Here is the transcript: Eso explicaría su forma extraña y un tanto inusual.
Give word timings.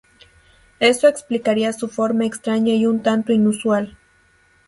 Eso 0.79 1.07
explicaría 1.07 1.71
su 1.73 1.87
forma 1.87 2.25
extraña 2.25 2.73
y 2.73 2.87
un 2.87 3.03
tanto 3.03 3.33
inusual. 3.33 3.99